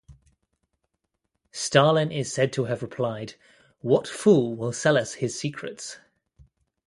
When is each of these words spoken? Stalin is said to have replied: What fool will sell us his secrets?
Stalin 1.51 2.11
is 2.11 2.33
said 2.33 2.51
to 2.53 2.63
have 2.63 2.81
replied: 2.81 3.35
What 3.81 4.07
fool 4.07 4.55
will 4.55 4.73
sell 4.73 4.97
us 4.97 5.13
his 5.13 5.37
secrets? 5.37 5.99